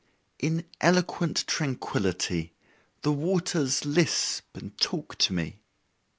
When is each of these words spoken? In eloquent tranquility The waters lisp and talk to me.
In 0.39 0.65
eloquent 0.79 1.45
tranquility 1.45 2.53
The 3.03 3.11
waters 3.11 3.85
lisp 3.85 4.45
and 4.57 4.75
talk 4.79 5.15
to 5.19 5.33
me. 5.33 5.59